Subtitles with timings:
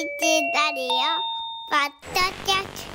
[0.00, 0.88] ラリオ
[1.68, 2.86] ポッドキャス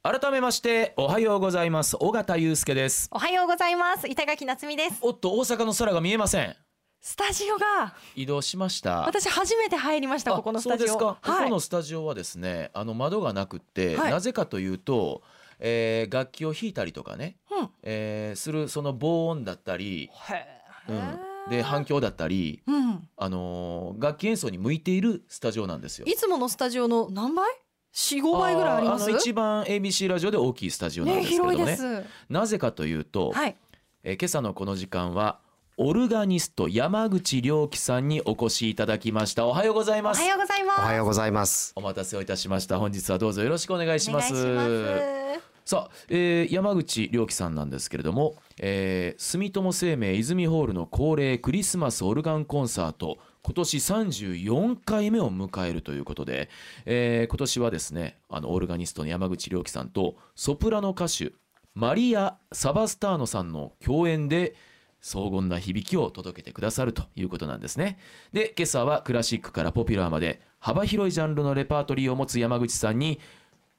[0.00, 0.20] ト。
[0.20, 1.96] 改めましておはようございます。
[1.98, 3.08] 尾形祐介です。
[3.10, 4.06] おはようございます。
[4.06, 4.98] 板垣夏美です。
[5.02, 6.54] おっと大阪の空が見えません。
[7.00, 7.96] スタジオが。
[8.14, 9.00] 移動しました。
[9.00, 10.86] 私初めて入りましたあここのスタジオ。
[10.86, 11.44] そうですか、こはい。
[11.46, 14.12] このスタジオはですねあの窓がなくって、はい。
[14.12, 15.22] なぜかというと、
[15.58, 17.70] えー楽器を弾いたりとかね、うん。
[17.82, 20.46] えーするその防音だったり、へ
[20.88, 23.08] うーん、で反響だったり、うん。
[23.16, 26.06] あのー楽器演奏に向いているスタジオなんですよ。
[26.06, 27.46] いつものスタジオの何倍？
[27.92, 29.04] 四五倍ぐらいあります？
[29.04, 32.08] あーの一番 ABC ラジオで大きいスタジオなんねですけれどもね広いです。
[32.28, 33.56] なぜかというと、はい。
[34.02, 35.40] えー今朝のこの時間は
[35.76, 39.46] オルガニスト山口良樹さんにお越しいただきました。
[39.46, 40.20] おはようございおます。
[40.20, 40.80] はようございます。
[40.80, 41.72] おはようございます。
[41.74, 42.78] お待たせをいたしました。
[42.78, 44.34] 本日はどうぞよろしくお願いします。
[44.34, 56.48] お願いしますさあ、えー山口良樹さんなんですけれども、えー住友生命泉ホールの恒例クリスマスオルガンコンサート今年34回目を迎えるということで、
[56.86, 61.34] えー今年はですねあのオルガニストの山口良樹さんとソプラノ歌手
[61.76, 64.56] マリア・サバスターノさんの共演で
[65.00, 68.00] 荘厳な響きを届けてくださるということなんですね。
[68.32, 73.20] で今朝はクラシックからポピュラーまで幅広いジャンルのレパートリーを持つ山口さんに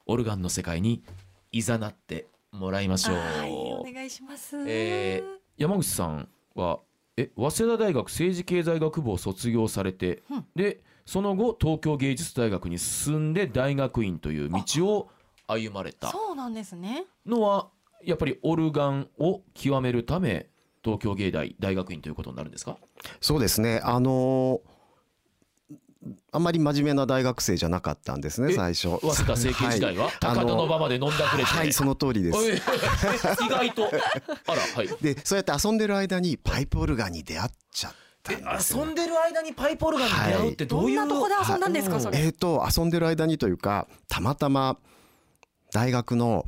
[0.06, 1.04] オルガンの世界に
[1.52, 3.16] いざなってもらいましょう。
[3.16, 4.58] はいお願いします。
[4.68, 6.80] えー山口さんは
[7.18, 10.46] え早稲田大学政治経済学部を卒業されて、うん。
[10.56, 15.10] でその後東京芸術大学に進んで大学院という道を
[15.48, 16.10] 歩まれた。
[16.10, 17.06] そうなんですね。
[17.26, 17.70] のは
[18.04, 20.48] やっぱりオルガンを極めるため
[20.84, 22.78] 東京芸大大学院ということになるんですか？
[23.20, 23.82] そうですね。
[23.84, 24.71] あのー
[26.32, 28.88] あんまり真面目な大学生じゃなかったんですねえ最初。
[29.02, 30.14] 早稲田政経時代は、 はい。
[30.20, 32.38] 高田の馬まで飲んだくれて、はいその通りです。
[33.46, 33.86] 意外と。
[34.48, 34.88] あらはい。
[35.02, 37.94] でそうやって遊んでる間にパイプオルガンに出会っちゃっ
[38.24, 38.84] たんえですよ。
[38.86, 40.90] 遊んでる間にパイプオルガンに出会うってどどう？
[40.90, 42.20] んいう、なとこで遊んだんですかはいそれ？
[42.20, 44.78] えー、と遊んでる間にというかたまたま
[45.72, 46.46] 大学の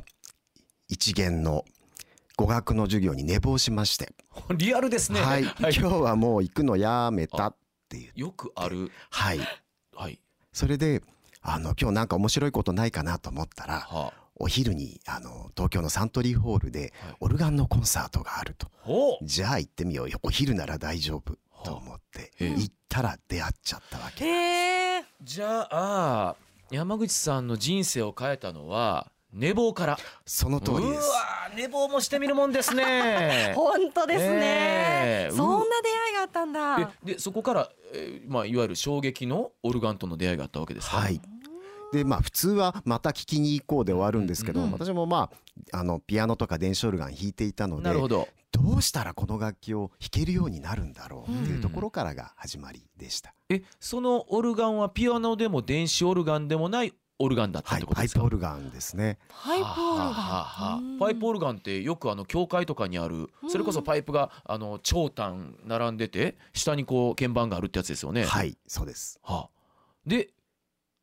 [0.88, 1.64] 一限の
[2.36, 4.12] 語学の授業に寝坊しまして、
[4.56, 7.56] リアルですね、はい、今日はもう行くのやめたっ
[7.94, 8.12] ていう。
[8.14, 8.90] よくある。
[9.10, 9.40] はい。
[9.94, 10.20] はい。
[10.52, 11.02] それで
[11.42, 14.12] あの今日なんか面白いことないかなと思ったらはあ。
[14.36, 17.16] お昼にあの東京のサントリーホールではい。
[17.20, 19.24] オルガンのコンサートがあると、ほう。
[19.24, 20.18] じゃあ行ってみようよ。
[20.22, 22.48] お昼なら大丈夫と思ってええ。
[22.50, 25.04] 行ったら出会っちゃったわけ、へえ。
[25.22, 26.36] じゃあ
[26.70, 29.98] 山口さんの人生を変えたのは寝坊から。
[30.24, 31.06] その通りです。
[31.06, 33.52] うわ寝坊もしてみるもんですね。
[33.56, 35.28] 本当ですね、え。
[35.30, 36.92] えそんな出会いがあったんだ。
[37.04, 40.98] えでそこから、えーまあ、いわゆる衝撃のオルガンとの出会いがあったわけですか？
[40.98, 41.20] はい。
[41.92, 44.72] でまあ普通はまた聞きに行こうで終わるんですけど、うん。
[44.72, 45.30] 私もま
[45.72, 48.28] ああのピアノとか電子オルガン弾いていたのでなるほど。
[48.52, 59.18] どうしたらこの楽器を弾けるようになるんだろうっていうところからが始まりでした、えそのオルガンはピアノでも電子オルガンでもないオルガンだったっはいパイてことですか、プオルガンですね。
[59.28, 60.98] パイプオルガン。
[60.98, 68.24] パイプオルガンってよくあの教会とかにあるそれこそパイプがあの長短並んでて下にこう鍵盤があるってやつですよね。
[68.24, 69.20] はいそうです。
[69.22, 69.50] はあ、
[70.06, 70.30] で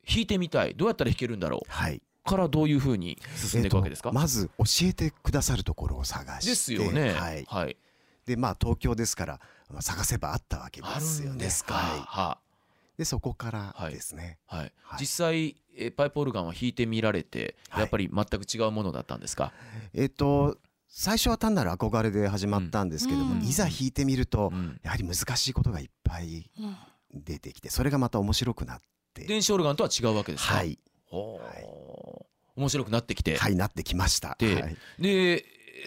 [0.06, 0.74] 弾いてみたい。
[0.74, 1.60] どうやったら弾けるんだろう？
[1.68, 2.02] はい。
[2.24, 7.10] からどういうふうに進んでいくわけですか、えっとまず教えてくださるところを探してですよね。
[7.10, 7.76] はい、はい、
[8.26, 11.30] でまあ東京ですからまあ探せばあったわけであすよね。
[11.30, 11.74] るんですか。
[11.74, 12.38] はい、は
[13.02, 14.72] でそこからですね、あはい。
[14.82, 15.00] はい。
[15.00, 17.80] 実際えパイプオルガンは弾いてみられて、はい。
[17.80, 19.52] やっぱり全く違うものだったんですか？
[19.92, 20.56] えっと
[20.88, 23.42] 最初は単なる憧れで始まったんですけども、うん。
[23.42, 24.78] いざ弾いてみると、うん。
[24.84, 26.76] やはり難しいことがいっぱいうん
[27.24, 28.80] 出てきてそれがまた面白くなっ
[29.14, 29.24] て。
[29.24, 30.54] 電子オルガンとは違うわけですか？
[30.54, 30.78] はい。
[32.54, 34.36] 面白くなってきて、はいなってきました。
[34.38, 35.44] ではい、で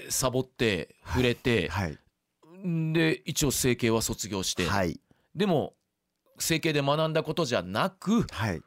[0.10, 1.98] サボって触れて、はい。
[2.94, 5.00] で一応整形は卒業して、はい。
[5.34, 5.76] でも
[6.38, 8.62] 整形で学んだことじゃなくはい。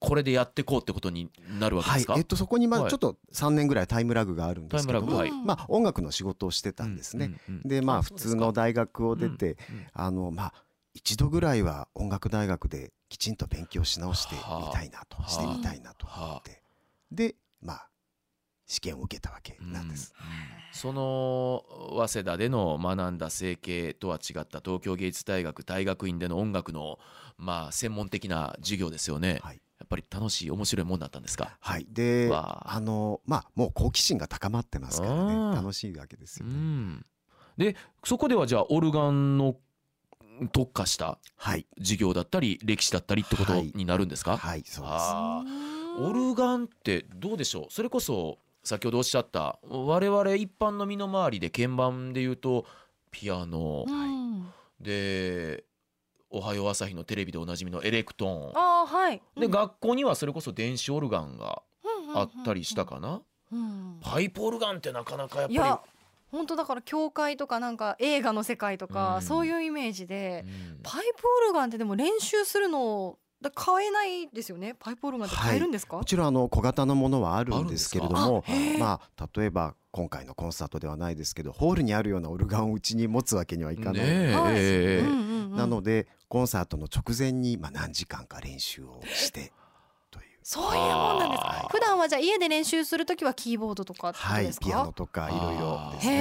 [0.00, 2.20] これでやってこうってことになるわけですか、はい。
[2.20, 2.86] えっとそこにまはい。
[2.88, 5.32] あちょっと3年ぐらいタイムラグがあるんですけども、はい。
[5.32, 7.68] まあ音楽の仕事をしてたんですね、うんうんうん。
[7.68, 9.56] でまあ普通の大学を出て、うん
[9.94, 10.54] あのまあ
[10.92, 15.28] 一度ぐらいは音楽大学できちんと勉強し直してみたいなと、はあ。
[15.28, 16.62] してみたいなと思って、
[17.10, 17.88] でまあ
[18.66, 20.14] 試験を受けたわけなんです、
[20.72, 21.64] その
[21.96, 26.98] 早稲田での学んだ整形とは違った東京芸術大学大学院での音楽の
[27.44, 29.60] まあ専門的な授業ですよね、はい。
[29.78, 31.56] やっぱり楽しい面白いもんだったんですか？
[31.60, 32.76] はい、でわあ。
[32.76, 35.56] あのまあもう好奇心が高まってますからね。
[35.56, 37.06] 楽しいわけですうよね、ん。
[37.58, 39.56] でそこではじゃあオルガンの
[40.52, 41.66] 特化したはい。
[41.78, 43.72] 授業だったり歴史だったりってことはい。
[43.74, 45.04] になるんですか、はいそうです。
[46.02, 47.66] オルガンってどうでしょう？
[47.70, 52.64] それこそ先ほどおっしゃった我々一般の身の回りで鍵盤で言うと
[53.10, 53.84] ピアノ。
[53.86, 54.46] うん。
[54.80, 55.64] で
[56.34, 58.58] おはよう朝日のテレビでおなじみのエレクトーン。
[58.58, 59.22] ああはい。
[59.38, 59.52] で、うん。
[59.52, 61.62] 学校にはそれこそ電子オルガンが
[62.12, 63.22] あったりしたかな、
[64.00, 65.54] パイプオルガンってなかなかやっぱり。
[65.54, 65.80] いや
[66.32, 69.22] 本当だから教会とかなんか映画の世界とか、うん。
[69.22, 70.80] そういうイメージで、うん。
[70.82, 74.74] パイプオルガンってでも練習するのだ買えないですよね？
[74.80, 78.42] パイプオルガンって買えるんですか、もちろんあの小型のものはあるんですけれども
[78.80, 84.34] まあ例えば今回のコンサートではないですけどホールにあるようなオルガンをうちに持つわけにはいかない、ねえ。
[84.34, 85.56] はい。
[85.56, 89.52] なのでコンサートの直前にまあ何時間か練習をして。
[90.10, 91.68] というそういうもんなんですか？
[91.70, 96.16] 普段はじゃあ家で練習するときはキーボードとかはいピアノとかいろいろですへね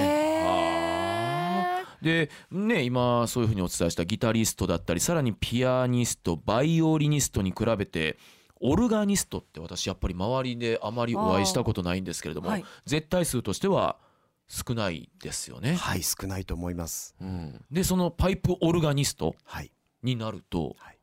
[2.04, 8.20] えでね今そういうふうにお伝えしたギタリストだったりさらにピアニストバイオリニストに比べて
[8.62, 12.66] オルガニストって私やっぱり周りであまりお会いしたことないんですけれども、はい。
[12.86, 13.98] 絶対数としては
[14.48, 15.74] 少ないですよね。
[15.74, 16.04] はい。
[16.04, 17.16] 少ないと思います。
[17.20, 19.72] うん、でそのパイプオルガニストはい
[20.04, 21.00] になると、はい。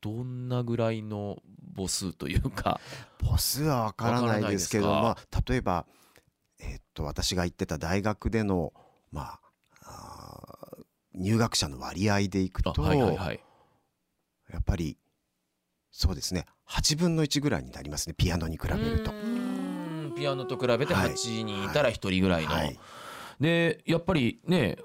[0.00, 1.38] どんなぐらいの
[1.76, 2.80] 母数というか、
[3.22, 5.86] 母数はわからないですけどまあ例えば
[6.58, 8.72] えーっと私が行ってた大学での
[9.12, 9.40] まあ
[9.82, 10.84] あー
[11.14, 13.40] 入学者の割合でいくあと、はいはいはい、
[14.52, 14.98] やっぱり
[15.92, 16.46] そうですね。
[16.68, 19.12] 8分の1ぐらいになりますねピアノに比べると。
[20.16, 21.10] ピアノと比べてはい。
[21.10, 22.78] 8人いたら1人ぐらいの、はい。
[23.40, 24.78] でやっぱりね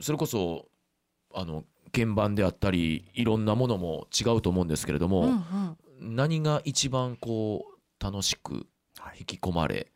[0.00, 0.66] それこそ
[1.32, 1.64] あの
[1.94, 6.16] 鍵盤であったりいろんなものも違うと思うんですけれども、うんうん。
[6.16, 7.64] 何が一番こ
[8.00, 8.66] う楽しく
[8.98, 9.92] はい引き込まれ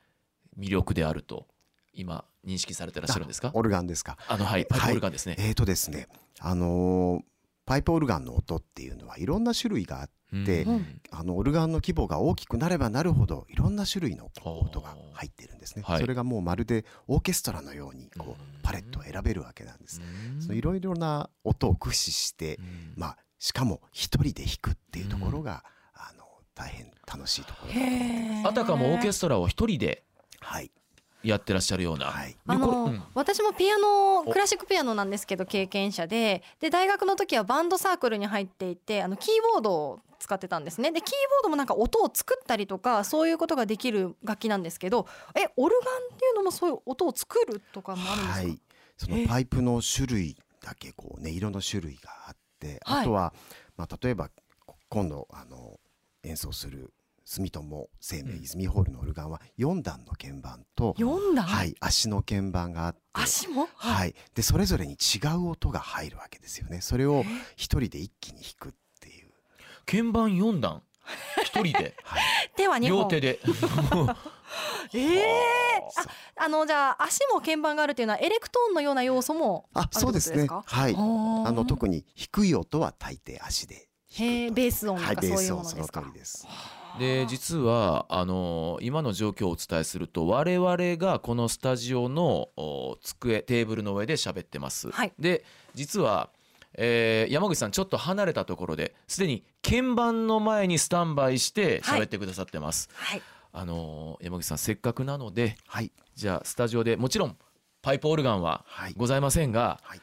[0.58, 1.46] 魅力であると
[1.92, 3.50] 今認識されてらっしゃるんですか？
[3.52, 4.16] オルガンですか。
[4.28, 6.06] あのはいパイプオルガンですね、えーとですね
[6.40, 7.22] あのー
[7.66, 11.00] パイプオルガンの音っていうのはいろんな種類があってでうん。
[11.10, 15.82] あのオルガンの規模が大きくなればなるほどいろんな種類の音が入ってるんですね。
[15.86, 16.00] はい。
[16.00, 20.00] それがもうまるでオーケストラのようにこうパレットを選べるわけなんです。
[20.34, 20.42] うん。
[20.42, 22.92] そのいろいろな音を駆使してうん。
[22.96, 25.64] まあしかも一人で弾くっていうところが、
[25.94, 28.22] あの大変楽しいところだと思ってます。
[28.32, 28.48] へー。
[28.48, 30.04] あたかもオーケストラを一人で
[30.40, 30.70] はい
[31.22, 32.30] やってらっしゃるような、はい。
[32.30, 33.02] であの、うん。
[33.14, 36.42] 私もピアノクラシックピアノなんですけど経験者で。
[36.60, 40.90] で大学の時はバンドサークルに入っていてあのキーボードを使ってたんですね。
[40.90, 48.60] でキーボードもなんか音を作ったりとかそういうことができる楽器なんですけどえオルガンっていうのもそういう音を作るとかもあるんですか、はい、
[48.96, 53.00] そのパイプの種類だけこう音色の種類があって、はい。
[53.02, 53.32] あとは、
[53.76, 54.30] まあ、例えば
[54.66, 55.78] こ今度あの
[56.24, 56.92] 演奏する
[57.28, 58.42] 住友生命うん。
[58.42, 63.68] 泉ホールのオルガンは4段の鍵盤と、読んだ、はい、足の鍵盤があって、足も？
[63.74, 66.80] はい、でそれぞれに違う音が入るわけですよね。
[66.80, 69.28] それを一人で一気に弾くっていう。
[69.84, 70.82] 鍵盤4段？
[71.42, 71.94] 一人で？
[72.02, 72.22] はい、
[72.56, 72.88] 手は2本。
[72.88, 73.40] 両手で。
[74.94, 75.24] ええ
[75.92, 76.06] そう。
[76.36, 80.46] ああのじゃあ足も鍵盤があるっていうのはエレクトーンのような要素もあるってあそうですね。
[80.46, 80.94] はい。
[80.94, 86.46] かああの特に低い音は大抵足でへえベース音とはい、ベーかそういうス音そのものですか、通りです。
[86.98, 94.90] で実はあの今の状況をお伝えすると我々がこのスタジオのお机テーブルの上で喋ってます。
[94.90, 95.12] はい。
[95.18, 96.30] で実は、
[96.74, 102.88] えー山口さんちょっと離れたところですでに鍵盤の前にスタンバイして喋ってくださってます。
[102.92, 103.22] はい。
[103.52, 105.92] あの山口さんせっかくなのではい。
[106.14, 107.36] じゃあスタジオでもちろん
[107.80, 108.94] パイプオルガンははい。
[108.96, 110.00] ございませんが、はい。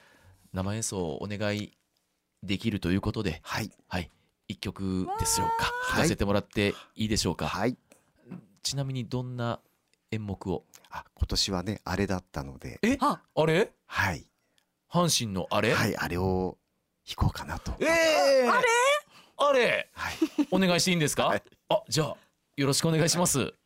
[0.54, 1.72] 生演奏をお願い
[2.44, 3.72] できるということで、はい。
[3.88, 4.10] はい、
[4.48, 5.66] 一曲ですよか。
[5.66, 7.48] はい弾かせてもらっていいでしょうか。
[7.48, 7.78] はい。
[8.64, 9.60] ちなみにどんな
[10.12, 10.64] 演目を？
[10.90, 12.98] あ今年はねあれだったので、え？
[13.00, 13.72] ああれ？
[13.86, 14.28] はい。
[14.92, 16.58] 阪神のあれ、はいあれを
[17.08, 17.74] 弾こうかなと。
[17.80, 17.86] え
[18.46, 18.68] えあれ？
[19.38, 19.90] あれ？
[19.94, 20.16] はい。
[20.52, 21.44] お願いしていいんですか、はい。
[21.70, 22.18] あじゃあ
[22.56, 23.54] よろしくお願いします。「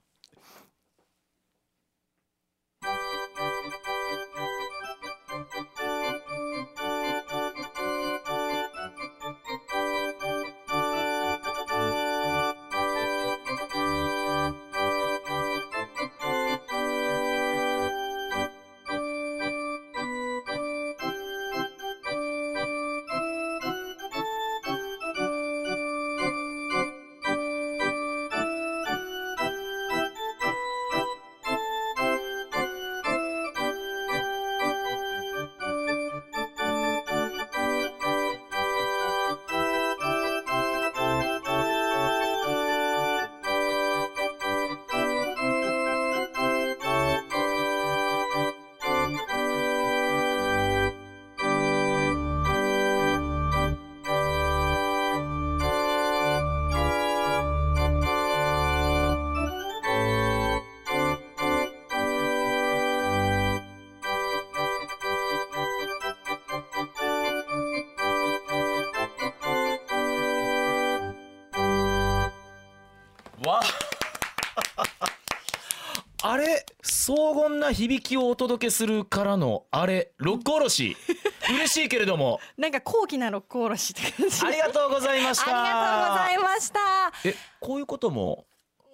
[77.80, 80.98] 響きをお届けするからのあれ六甲おろし。
[81.50, 82.42] 嬉しいけれども。
[82.58, 84.46] なんか高貴な六甲おろしって感じ。
[84.46, 85.64] ありがとうございました。
[85.64, 86.80] ありがとうございました。
[87.24, 88.48] えこういうことも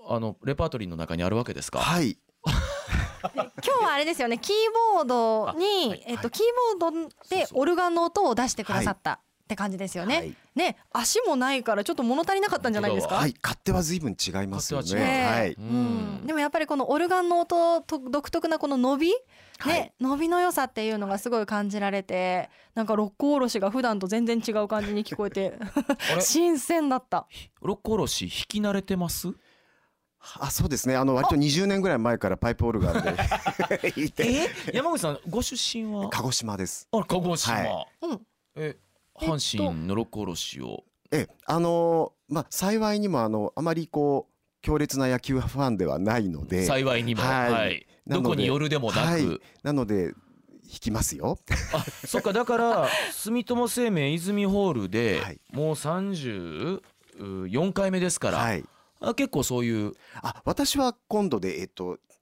[0.07, 1.79] あのレパートリーの中にあるわけですか？
[1.79, 2.19] はい。
[3.33, 4.37] 今日はあれですよね。
[4.37, 4.55] キー
[4.93, 6.45] ボードに、あはいえっとキー
[6.79, 10.35] ボードでオルガンの音を出してくださったって感じですよね、はい。
[10.55, 13.35] ね足もないからちょっと物足りなかったんじゃないですか、はい。
[13.41, 15.19] 勝手は随分違いますよ勝手は違う。
[15.19, 15.53] ねはい。
[15.53, 19.13] うん、でもやっぱりこのオルガンの音と独特なこの伸び、ね
[19.59, 19.93] はい。
[20.01, 25.53] 伸びの良さっていうのがすごい感じられてなんか六甲おろしが普段と全然違う感じに聞こえて
[26.19, 27.27] 新鮮だった。
[27.61, 29.27] 六甲おろし弾き慣れてます？
[30.39, 30.95] あそうですね。
[30.95, 34.49] あの割と20年ぐらい前からパイプオルガンで 弾いて。
[34.73, 36.09] 山口さんご出身は？
[36.09, 36.87] 鹿児島です。
[36.91, 38.21] あ鹿児島、はうん。
[38.55, 38.75] え
[39.19, 47.51] 阪神の六甲おろしをえあのーまあ幸いにもあのあまりこう強烈な野球ファンではないので幸いにもはい。
[47.51, 47.85] はい。
[48.07, 49.39] どこによるでもなく、はい。
[49.63, 50.15] なので弾
[50.79, 51.37] きますよ。
[51.73, 55.39] あそっかだから 住友生命泉ホールではい。
[55.51, 58.63] もう34回目ですから、はい。
[59.01, 59.93] あ結構そういう。
[60.21, 62.14] あ私は今度でえっとあ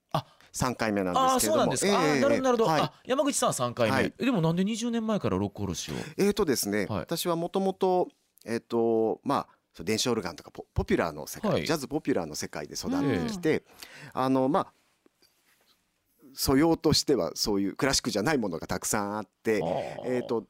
[0.54, 1.58] 3回目なんああですけれども。
[1.58, 2.80] そうなんですか、あええーなるほどなるほど、はい。
[2.82, 4.14] あ山口さんは3回目、はい。
[4.18, 5.94] えでもなんで20年前から六甲おろしを？
[6.16, 6.98] えーとですね、はい。
[7.00, 8.08] 私はもともと
[8.46, 11.66] えっ、とまあ電子オルガンとかポポピュラーの世界、はい。
[11.66, 13.64] ジャズポピュラーの世界で育ってきて、
[14.12, 14.66] あのまあ
[16.34, 19.60] 素養としてはそういうクラシックじゃないものがたくさんあって、
[20.04, 20.44] えー、と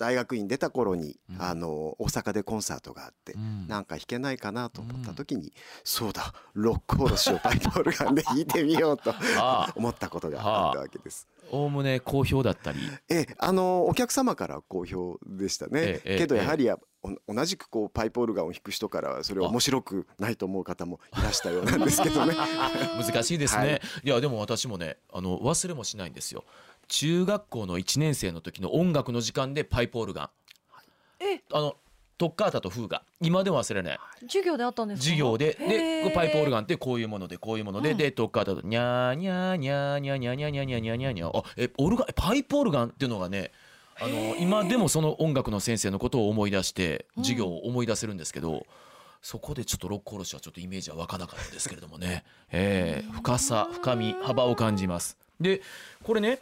[0.00, 1.42] 大学院出た頃に、うん。
[1.42, 3.68] あの大阪でコンサートがあって、うん。
[3.68, 5.52] なんか弾けないかなと思った時に、
[5.84, 11.28] そうだロックおろしをパイプオルガンで弾いてみようと あ思ったことがあったわけです。
[11.50, 12.78] おおむね好評だったり。
[13.10, 22.34] ええあのお客様から好評でしたね、ええけどやはりや、お同じくこうパイプオルガンを弾く人からはそれは面白くないと思う方もいらしたようなんですけどね。
[22.98, 23.80] 難しいですね、はい。
[24.04, 26.44] い、やでも私もねあの忘れもしないんですよ
[26.90, 30.30] 中学校の1年生の時の音楽の時間でパイプオルガン。
[31.20, 31.40] え。
[31.52, 31.76] あの
[32.18, 33.02] トッカータとフーガ。
[33.22, 33.98] 今でも忘れない。
[34.22, 35.04] 授業であったんですか？
[35.04, 35.56] 授業で。
[35.58, 37.96] でパイプオルガンってこういうものでこういうもので、うん。
[37.96, 43.52] でトッカータとニャーニャーニャーニャーニャーニャーニャーニャーニャーニャーニャーあえオルガンパイプオルガンっていうのがね
[44.00, 47.24] あの今でもその音楽の先生のことを思い出してうん。
[47.24, 48.66] 授業を思い出せるんですけど、
[49.22, 53.12] そこでちょっと六甲おろしはちょっとイメージは湧かなかったですけれどもね、えー。
[53.12, 55.16] 深さ深み幅を感じます。
[55.40, 55.62] で
[56.02, 56.40] これね、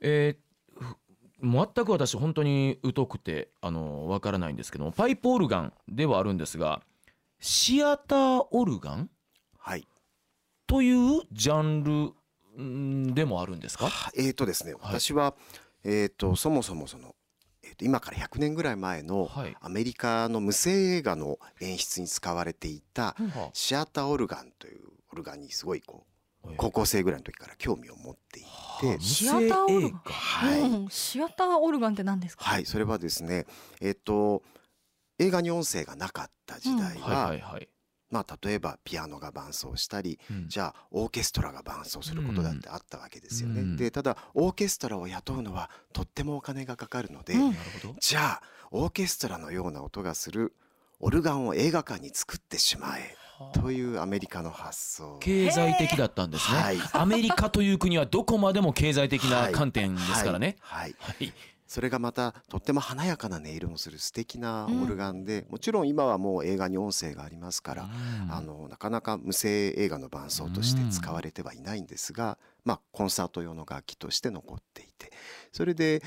[0.00, 0.96] えーふ
[1.40, 6.82] 全く私本当に疎くてあのわからないんですけどもパイプオルガンではあるんですが
[7.38, 9.10] シアターオルガン？
[9.56, 9.86] はい。
[10.66, 12.12] というジャンル
[12.60, 13.88] んでもあるんですか？
[14.16, 15.34] えーとですね私は、
[15.84, 17.14] えー、とそもそもその、
[17.62, 19.56] えー、と今から100年ぐらい前のはい。
[19.60, 23.50] アメリカの無声映画の演出に使われていたは。
[23.52, 24.80] シアターオルガンという
[25.12, 26.07] オルガンにすごいこうあ
[26.56, 28.42] 高校生ぐらいの時から興味を持ってい
[28.80, 28.96] て。
[28.96, 30.00] 無シアターオルガン。
[30.04, 30.60] はい。
[30.60, 30.88] うん。
[30.88, 32.44] シアターオルガンって何ですか？
[32.44, 33.46] はいそれはですね
[33.80, 34.42] えっ、と
[35.18, 37.68] 映画に音声がなかった時代は、はいはいはい、
[38.10, 40.48] まあ例えばピアノが伴奏したりうん。
[40.48, 43.60] じゃあオーケストラが伴奏することだってあったわけですよね。
[43.60, 43.76] うん。
[43.76, 47.56] でただオーケストラを雇うのはとってもお金がかかるので、うん。
[48.00, 50.54] じゃあオーケストラのような音がする
[51.00, 53.16] オルガンを映画館に作ってしまえ
[53.54, 55.16] というアメリカの発想。
[55.20, 56.78] 経済的だったんですね、はい。
[56.92, 61.14] アメリカという国はどこまでも経済的な観点ですからね、はい、はい。
[61.18, 61.32] はい
[61.68, 67.86] それがまたとっても華やかな音色のする素敵なオルガンで、もちろん今はもう映画に音声がありますから、う
[68.26, 68.32] ん。
[68.32, 75.12] あのなかなか無声映画の伴奏として使われてはいないんですが、まあ、コンサート用の楽器として残っていて。
[75.52, 76.02] それで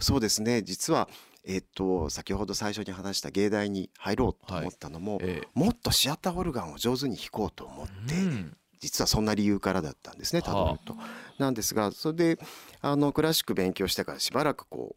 [0.00, 1.08] そうですね実は、
[1.44, 8.56] えっと先ほど最初に話した芸大に入ろうと思ったのも、えもっとシアターオルガンを上手に弾こうと思って、うん。
[8.80, 10.52] 実はそんな理由からだったんですねはあ。
[10.52, 10.96] たどると。
[11.38, 12.38] なんですがそれで
[12.80, 14.96] あのクラシック勉強してからしばらくこ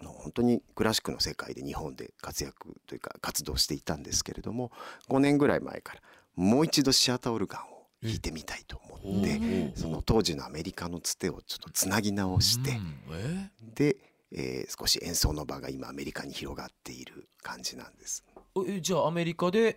[0.00, 4.70] う本当にクラシックの世界で日本で活躍というか活動していたんですけれども
[5.08, 6.00] 5年ぐらい前から
[6.36, 9.72] もう一度シアターオルガンを弾いてみたいと思ってうん。
[9.74, 12.78] その当時のアメリカのつてをちょっとつなぎ直して
[13.74, 13.96] で、
[14.34, 18.24] えー少し演奏の場が今アメリカに広がっている感じなんです。
[18.66, 19.76] えじゃあアメリカで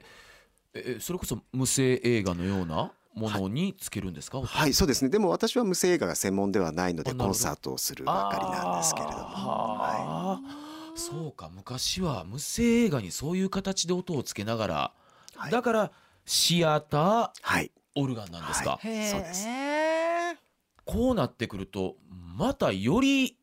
[0.73, 5.09] えそれこそ無声映画のようなものにつけるんですか、はいそうですね。
[5.09, 9.17] でも私は無声映画が専門ではないのでコンサートをするばかりなんですけれども。
[9.19, 11.49] はあそうか。
[11.53, 14.91] 昔は無声映画にそういう形で音をつけながら、
[15.35, 15.51] はい。
[15.51, 15.91] だから
[16.25, 17.71] シアターはい。
[17.95, 19.47] オルガンなんですか、はへそうです。
[19.47, 20.37] え
[20.83, 21.95] こうなってくると
[22.37, 23.37] またより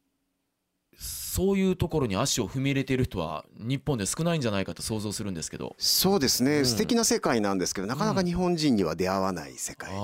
[1.35, 5.75] そういうところに足を踏み入れている人は日本で少ないんじゃないかと想像するんですけど。
[5.79, 6.67] そうですね、うん。
[6.67, 10.01] 素敵な世界なんですけどなかなか日本人には出会わない世界です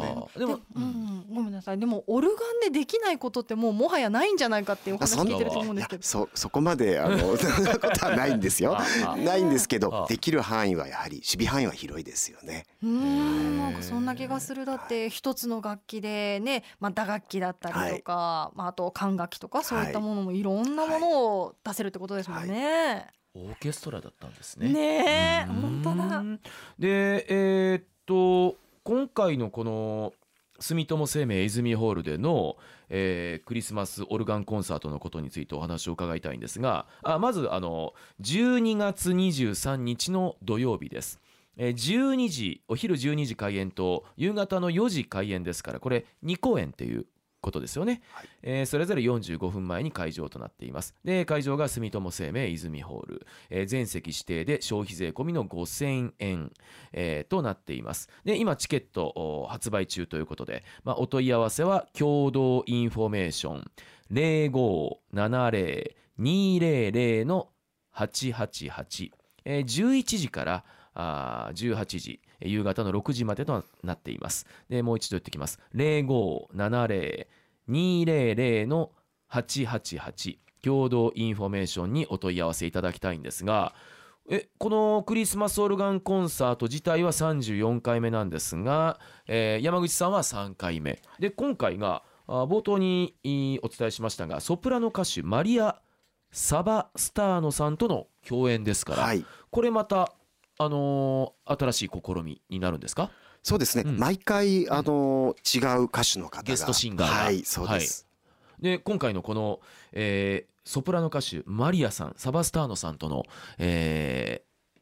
[0.00, 0.16] ね。
[0.36, 0.82] でも、うん。
[0.82, 1.78] うん、ごめんなさい。
[1.78, 6.02] でもオルガンでできないことってもうもはやないんじゃないかっていうお話聞いてると思うんですけど。
[6.02, 8.76] そそこまであの そんなことはないんですよ。
[9.16, 12.66] ないんですけあどできる範囲はやはり守備範囲は広いですよね。
[12.82, 13.58] うーん。
[13.60, 14.66] なんかそんな気がする。
[14.66, 23.06] だって一つの楽器でね、まあ、打楽器だったりとか、まあ、あと管楽器とかそういったものもいろんなものを出せるってことですもんね。
[23.36, 24.72] オーケストラだったんですね。
[24.72, 26.22] ね本当だ。
[26.78, 30.12] でえーっと今回のこの
[30.58, 32.56] 住友生命泉ホールでの、
[32.88, 41.20] えークリスマスオルガンコンサートのことについてお話を伺いたいんですがあまずあの12月23日の土曜日です。
[41.58, 47.06] えー12時お昼12時開演と夕方の4時開演ですからこれ2公演っていう
[47.46, 48.28] ことですよね、はい。
[48.42, 50.94] えーそれぞれ45分前に会場となっています。
[51.04, 56.52] で会場が住友生命泉ホール、えー全席指定で消費税込みの5000円、
[56.92, 58.08] えーとなっています。
[58.24, 63.70] で今チケットお発売中ということで、まあ、お問い合わせはキョードーインフォメーション
[66.18, 67.48] 0570-200の
[67.94, 69.10] 888、
[69.44, 74.46] えー11時からあー18時えー夕方の6時までとなっています。
[74.68, 75.58] でもう一度言ってきます
[77.68, 78.92] 0570-200の
[79.30, 83.74] 888キョードーインフォメーションにお問い合わせいただきたいんですが
[84.28, 91.00] えこのクリスマスオルガンコンサート自体は34回目なんですが、えー山口さんは3回目。
[91.20, 95.80] で今回があ冒頭にいお伝えしましたがソプラノ歌手マリア・
[96.32, 99.24] サバスターノさんとの共演ですから、はい。
[99.50, 100.12] これまた、
[100.58, 103.12] あのー新しい試みになるんですか？
[103.46, 103.96] そうですね、うん。
[103.96, 106.42] 毎回あの違う歌手の方が。
[106.42, 107.14] ゲストシンガーが。
[107.26, 108.08] はいそうです、
[108.58, 109.60] で今回のこの、
[109.92, 113.22] えーソプラノ歌手マリアさんサバスターノさんとの、
[113.58, 114.80] えー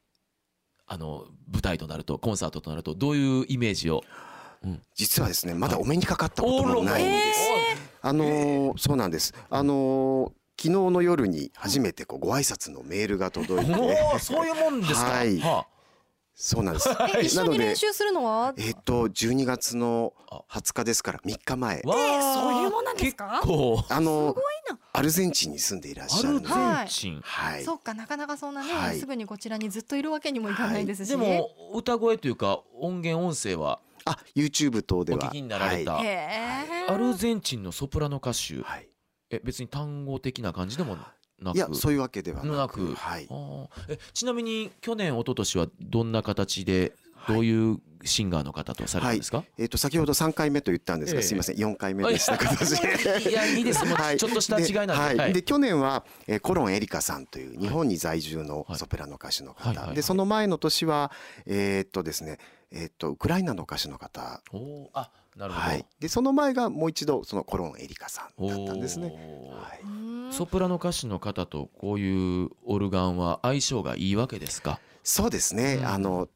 [0.87, 4.03] あの舞台となるとコンサートとなるとどういうイメージを？
[4.95, 7.41] 実はですねまだお目にかかったこともないんです、
[8.01, 9.35] あのーそうなんです。
[9.51, 14.19] あのー昨日の夜に初めてこうご挨拶のメールが届いて。
[14.21, 15.39] そういうもんですか、はい。
[15.41, 15.67] は
[16.37, 16.89] そうなんです。
[17.17, 18.55] え一緒に練習するのは？
[18.57, 21.83] えっ、と12月のあ20日ですから3日前。
[21.85, 23.41] あ、わーそういうもんなんですか？
[23.43, 23.85] 結構。
[23.89, 24.35] あの
[24.93, 26.47] アルゼンチンに住んでいらっしゃるので。
[26.47, 27.65] ンチン、はい。
[27.65, 28.99] そっかなかなかそんなね、はい。
[28.99, 33.81] すぐにこちらにずっといるわけにもいかないですし、でも歌声というか音源音声は？
[34.05, 35.19] あ YouTube 等では。
[35.19, 35.99] お聞きになられた。
[35.99, 38.61] アルゼンチンのソプラノ歌手。
[38.63, 38.89] はい。
[39.31, 40.97] え別に単語的な感じでも
[41.55, 42.95] いやそういうわけではななく。
[42.95, 43.29] くはい。
[43.89, 46.93] えちなみに去年一昨年はどんな形で
[47.27, 51.27] どういうシンガーの方とされたんですか、えっ、と先ほど3回目と言ったんですが、ええ。
[51.27, 51.57] すみません。
[51.57, 53.85] 4回目でした今年いやいいです。
[53.87, 54.93] もうちょっとした違いなんで。
[54.95, 55.17] はい。
[55.17, 55.33] はい。
[55.33, 58.79] で去年は、えーコロンエリカさんという日本に在住のはい。
[58.79, 59.97] ソプラノ歌手の方、はいはいはい。
[59.97, 61.11] でその前の年は
[61.47, 62.39] えーっとですね
[62.71, 64.21] えーっとウクライナの歌手の方。
[64.93, 65.87] あなるほど、はい。
[65.99, 69.07] でその前がもう一度そのコロンエリカさんだったんですね。
[69.07, 69.81] はい。
[69.83, 69.94] うん
[70.37, 74.81] ソプラノ歌手の方とこういうオルガンは相性がいいわけですか？
[75.05, 76.29] そうですね、うんあの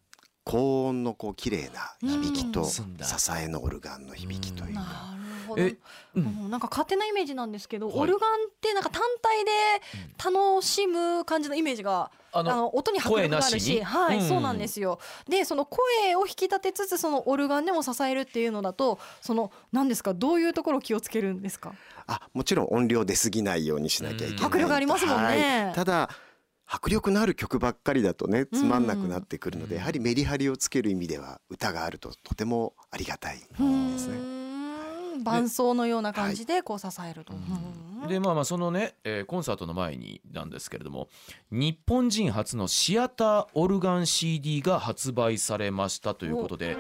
[0.48, 2.66] 高音のこう綺麗な響きとうん。
[2.66, 2.80] 支
[3.38, 4.74] えのオルガンの響きという。
[4.74, 4.80] か、
[5.58, 5.78] えう
[6.16, 6.24] うん。
[6.46, 7.98] んなんか勝手なイメージなんですけど、はい。
[7.98, 9.50] オルガンってなんか単体で
[10.24, 14.28] 楽しむ感じのイメージが、ああの音に迫力があるしはい、うん。
[14.28, 14.98] そうなんですよ。
[15.28, 20.14] でその声を引き立てつつそのオルガンでも支えるっていうのだとその何ですか？
[20.14, 21.74] どういうところを気をつけるんですか？
[22.06, 24.44] あもちろん音量出過ぎないようにしなきゃいけない、うん。
[24.46, 25.64] 迫力ありますもんね。
[25.66, 25.74] はい。
[25.74, 26.08] ただ
[26.70, 34.16] 迫力のある曲ばっかりだとねつまんなくなってくるので、うんやはりメリハリをつける意味では歌があるととてもありがたいですね。
[34.16, 35.24] うーん。
[35.24, 37.36] 伴奏のような感じでこう支えると、う
[38.04, 41.08] んでまあまあそのね、えーコンサートの前になんですけれども
[41.50, 46.76] 日本人初のシアターオルガン CD が発売されましたということで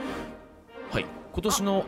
[0.90, 1.06] はい。
[1.32, 1.84] 今年の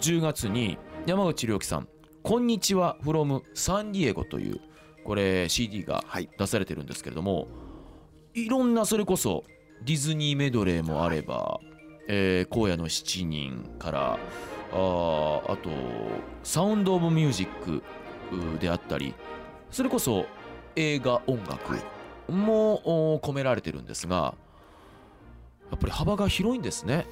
[0.00, 1.88] 10月に山口良樹さん
[2.24, 4.60] 「こんにちは from サンディエゴ」という
[5.04, 6.28] これ CD がはい。
[6.38, 7.46] 出されてるんですけれども
[8.34, 9.44] いろんなそれこそ
[9.84, 11.60] ディズニーメドレーもあれば
[12.08, 14.18] 「えー荒野の七人」から
[14.72, 15.70] あーあと
[16.42, 17.82] 「サウンド・オブ・ミュージック」
[18.60, 19.14] であったり
[19.70, 20.26] それこそ
[20.76, 21.78] 映画音楽
[22.28, 24.34] もお込められてるんですが
[25.70, 27.06] やっぱり幅が広いんですね。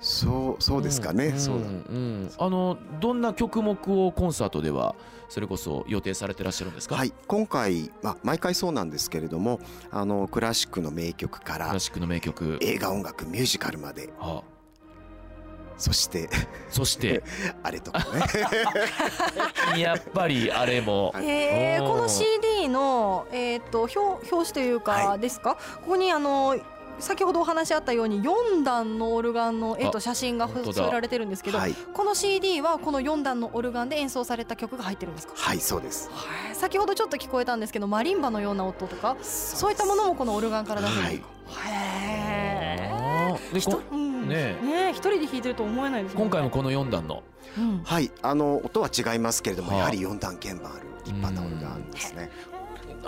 [0.00, 1.66] そうそうですかね、んそうだ。
[1.68, 2.30] ん。
[2.38, 4.94] あのどんな曲目をコンサートでは
[5.28, 7.12] それこそ予定されてらっしゃるんですか、はい。
[7.26, 14.10] 今回、まあ、毎回そうなんですけれどもあのクラシックの名曲からクラシックの名曲、映画音楽ミュージカルまで。
[14.18, 14.42] は
[15.78, 16.28] そして
[16.70, 17.22] そして？
[17.62, 18.00] あれとか
[19.74, 19.78] ね。
[19.80, 21.14] やっぱりあれも。
[21.16, 25.20] へえおーこの CD のえっ、と表表紙というかはい。
[25.20, 26.56] ですか、ここにあの
[26.98, 31.74] 先ほどお話あったように4段のオルガンの絵と写真が添えられてるんですけど、はい。
[31.94, 35.32] この CD はこの4段のオルガンで演奏された曲が入ってるんですか？
[35.36, 36.10] はいそうです。
[36.12, 36.54] はい。
[36.54, 41.26] 先ほどちょっと聞こえたんですけどマリンバのような音とかそういったものもこのオルガンから出せるんですか、
[41.70, 41.72] へ
[42.82, 43.54] えあー。
[43.54, 44.28] でこうん。
[44.28, 46.20] ねねえ一人で弾いてると思えないですね。
[46.20, 47.22] 今回もこの4段の。
[47.56, 47.82] うん。
[47.84, 48.10] はい。
[48.22, 52.30] あの音は違いますけれども、はあやはり4段鍵盤ある立派なオルガンですね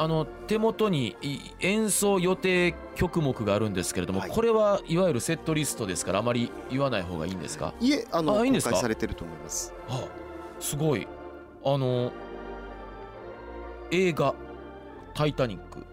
[0.02, 4.30] あの手元にい演奏予定曲目があるんですけれども、はい。
[4.30, 7.74] これはいわゆるセットリストですからあまり言わない方がいいんですか？
[7.80, 8.70] いえあのあいいんですか？
[8.70, 9.74] 公開されてると思います。
[9.90, 10.02] あ
[10.58, 11.06] すごい。
[11.62, 12.12] あの
[13.90, 14.34] 映画
[15.12, 15.84] 「タイタニック」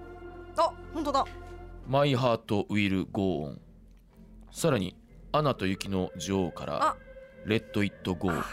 [0.56, 1.26] あ本当だ
[1.86, 3.62] 「マイ・ハート・ウィル・ゴー・オン」
[4.54, 4.96] さらに
[5.34, 6.96] 「アナと雪の女王」からあ
[7.48, 8.44] 「レット・イット・ゴー」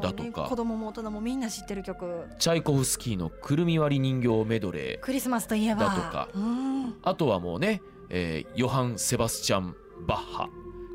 [0.00, 0.42] だとか。
[0.44, 2.24] ね子供も大人もみんな知ってる曲。
[2.38, 5.84] チャイコフスキーの「くるみ割り人形メドレークリスマスといえば。
[5.86, 6.28] だとか。
[6.34, 9.74] うん」あとはもうね、えーヨハン・セバスチャン・
[10.06, 10.48] バッハ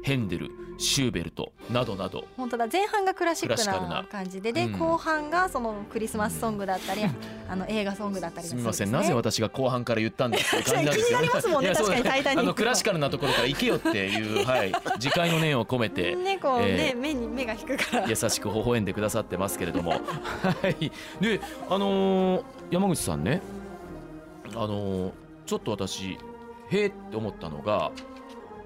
[0.04, 2.26] ヘンデルシューベルトなどなど。
[2.36, 2.68] 本当だ。
[2.68, 4.04] 前半がクラシックなな。
[4.04, 4.80] 感じでで、うん。
[4.80, 7.04] 後半がそのクリスマスソングだったり、
[7.48, 11.04] あの映画ソングだったりすみません、なぜ私が後半から言ったんだっていう感じなんですよ。
[11.04, 11.04] ね。
[11.04, 12.42] 気になりますもんね確かにタイタニック。
[12.42, 16.16] あのクラシカルなところから行けよっていう、 はい、自戒の念を込めて。
[16.16, 18.08] ねこうね、えー目に目が引くから。
[18.08, 19.92] 優しく微笑んでくださってますけれども、
[20.42, 23.42] はい、で、あのー山口さんね、
[24.56, 25.12] あのー
[25.46, 26.18] ちょっと私
[26.70, 27.92] へーって思ったのが、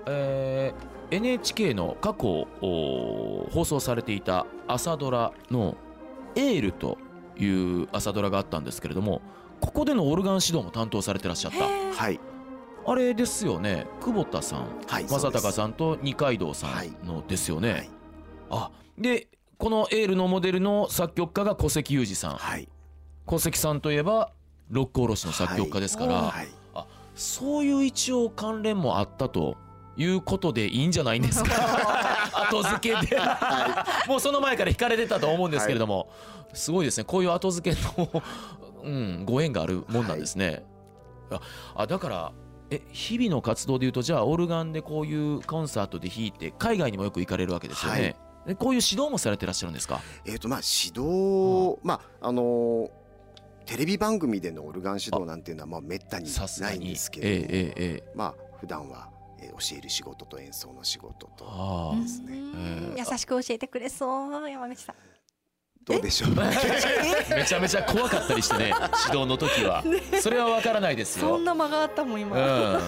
[0.06, 5.78] えー NHK の過去お放送されていた朝ドラの
[6.36, 6.98] 「エール」と
[7.38, 9.22] いう朝ドラがあったんですけれども
[9.62, 11.64] ここでのオルガン指導も担当されてらっしゃった。
[11.66, 12.20] はい。
[12.88, 13.88] あれですよね。
[14.02, 17.90] 久保田さんはい正隆さんんと二階堂さんのですよね、はい。
[18.50, 22.36] あでこの「エール」のモデルの作曲家が小関裕二さん。
[22.36, 22.68] はい。
[23.26, 24.34] 小関さんといえば
[24.70, 26.48] ロックおろしの作曲家ですから、はい。
[27.16, 29.56] そういう一応関連もあったと
[29.98, 31.52] いうことでいいんじゃないんですか。
[32.50, 33.18] 後付けで。
[34.08, 36.10] もうその前から引かれてたと思うんですけれども、
[36.54, 37.04] すごいですね。
[37.06, 38.24] こういう後付けの、
[38.84, 40.64] うん、ご縁があるもんなんですね。
[41.32, 41.40] あ
[41.76, 42.32] あだから
[42.70, 48.02] え日々の活動でいうとじゃあオルガンでこういうコンサートで弾いて海外にもよく行かれるわけですよね。
[48.02, 48.16] はい。
[48.50, 50.02] でこういう指導もされてらっしゃるんですか？
[50.26, 52.90] えーとまあ指導まああのー
[53.66, 56.30] テレビ番組でのオルガン指導なんていうのはまあめったに
[56.60, 59.10] ないんですけどええまあ普段は、
[59.46, 62.36] えー教える仕事と演奏の仕事とああですね。
[62.98, 64.96] 優しく教えてくれそう山口さん。
[65.86, 68.74] どうでしょう めちゃめちゃ怖かったりしてね
[69.08, 69.84] 指導の時は。
[70.20, 71.30] それはわからないですよ。
[71.30, 71.46] そん。
[71.46, 72.36] な間があったもん今、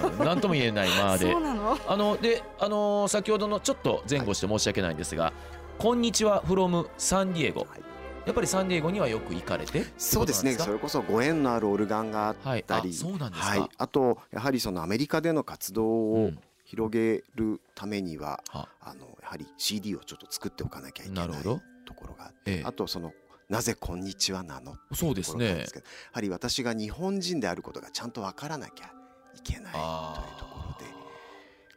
[0.07, 1.31] うん、なんとも言えないまあで。
[1.31, 1.77] そうなの？
[1.87, 5.31] あのであのー先ほどのちょっと前後して申し訳ないんですが
[5.77, 7.81] 「こんにちは from サンディエゴ」はい。
[8.25, 10.53] やっぱりサンディエゴにはよく行かれてそうですね。
[10.55, 12.65] それこそご縁のあるオルガンがあっはい。
[12.67, 18.67] あたり、そうなんですか、はい、あとやはりそのアメリカでの活動をうん広げるためには、は。
[18.81, 21.59] あのやはり CD をちょっと作っておかなきゃいけなないと
[21.95, 22.63] ころがあって、ええ。
[22.65, 23.13] あとその
[23.47, 24.75] なぜこんにちはなの？
[24.93, 25.37] そうですね。
[25.37, 28.91] ところなんですけどやはり私が日本人であることがちゃんとわからなきゃ
[29.33, 30.91] いけないというところで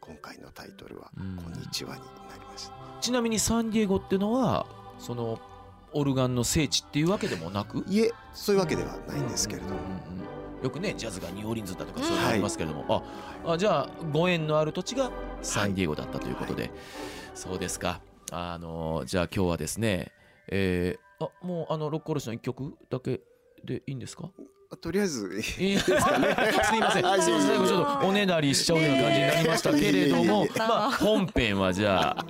[0.00, 1.36] 今回のタイトルは「うん。
[1.36, 2.74] こんにちは」になりました。
[3.00, 4.66] ちなみにサンディエゴってのは
[4.98, 5.40] その
[5.92, 7.84] オルガンの聖地っていうわけでもなく？
[7.88, 13.04] いえそういうわけではないんですけれども、うんうんうんうんよくねジャズがニューオーリンズだとかうんそういうのありますけれども、
[13.44, 15.10] ああじゃあご縁のある土地が
[15.42, 16.70] サンディエゴだったということで、
[17.34, 18.00] そうですか。
[18.32, 20.12] あのじゃあ今日はですね
[20.48, 23.20] えー、あもうあのロックオールシの一曲だけ
[23.64, 24.30] でいいんですか？
[24.80, 26.28] とりあえずいいですかね。
[26.62, 27.04] すみません。
[27.04, 27.22] はい。
[27.22, 32.24] 最後ちょっとおねだりしちゃうような感じになりましたけれども、まあ本編はじゃあ